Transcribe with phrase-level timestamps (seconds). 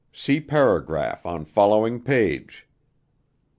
[0.11, 2.65] See paragraph on following page."